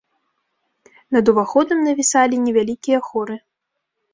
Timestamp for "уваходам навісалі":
1.35-2.41